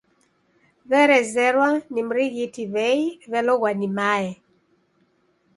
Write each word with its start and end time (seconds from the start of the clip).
W'erezerwa 0.89 1.69
ni 1.93 2.01
mrighiti 2.07 2.63
w'ei 2.73 3.03
w'elogwa 3.31 3.69
ni 3.79 3.87
mae! 3.97 4.29